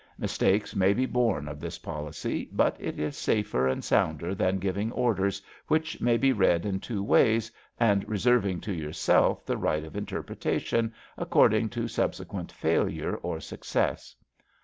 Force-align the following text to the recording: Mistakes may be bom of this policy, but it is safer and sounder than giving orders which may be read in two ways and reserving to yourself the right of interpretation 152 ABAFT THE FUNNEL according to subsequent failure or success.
Mistakes 0.17 0.75
may 0.75 0.93
be 0.95 1.05
bom 1.05 1.47
of 1.47 1.59
this 1.59 1.77
policy, 1.77 2.49
but 2.53 2.75
it 2.79 2.97
is 2.99 3.15
safer 3.15 3.67
and 3.67 3.83
sounder 3.83 4.33
than 4.33 4.57
giving 4.57 4.91
orders 4.93 5.43
which 5.67 6.01
may 6.01 6.17
be 6.17 6.31
read 6.33 6.65
in 6.65 6.79
two 6.79 7.03
ways 7.03 7.51
and 7.79 8.09
reserving 8.09 8.61
to 8.61 8.73
yourself 8.73 9.45
the 9.45 9.57
right 9.57 9.83
of 9.83 9.95
interpretation 9.95 10.91
152 11.17 11.17
ABAFT 11.17 11.17
THE 11.17 11.21
FUNNEL 11.21 11.27
according 11.27 11.69
to 11.69 11.87
subsequent 12.17 12.51
failure 12.51 13.15
or 13.17 13.39
success. 13.39 14.15